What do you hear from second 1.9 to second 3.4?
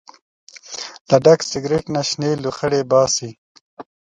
نه شنې لوخړې باسي.